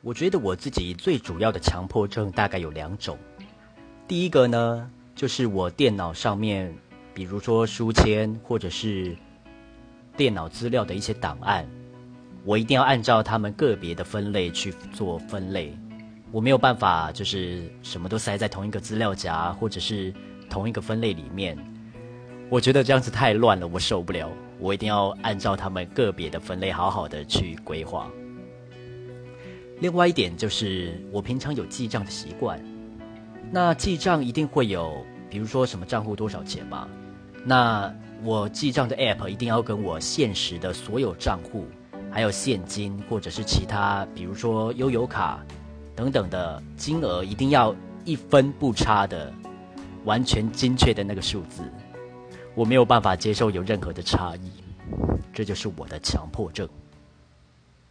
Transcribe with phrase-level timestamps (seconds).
[0.00, 3.18] 我觉得我自己最主要的强迫症大概有两种。
[4.06, 6.72] 第一个呢，就是我电脑上面，
[7.12, 9.16] 比如说书签或者是
[10.16, 11.68] 电脑资料的一些档案，
[12.44, 15.76] 我一定要按照他们个别的分类去做分类。
[16.30, 20.14] 我没有办法就是什么都塞在同一个资料夹或者是
[20.48, 21.58] 同一个分类里面。
[22.48, 24.30] 我觉得这样子太乱了，我受不了。
[24.60, 28.08] 我一定要按照他们个别的分类，好好的去规划。
[29.80, 32.60] 另外一点就是，我平常有记账的习惯。
[33.50, 36.88] 那记账一定会有，比如说什么账户多少钱嘛？
[37.44, 37.94] 那
[38.24, 41.64] 我记账的 App 一定要跟我现实的所有账户，
[42.10, 45.42] 还有现金或者是其他，比如说悠游卡
[45.94, 49.32] 等等的金额，一定要一分不差的，
[50.04, 51.62] 完全精确的那个数字。
[52.56, 54.50] 我没有办法接受有任何的差异，
[55.32, 56.68] 这就是我的强迫症。